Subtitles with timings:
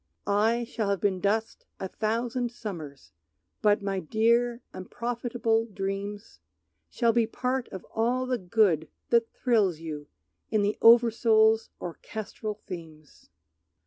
[0.25, 3.11] I shall have been dust a thousand summers,
[3.61, 6.39] But my dear unprofitable dreams
[6.89, 10.07] Shall be part of all the good that thrills you
[10.49, 13.29] In the oversoul's orchestral themes.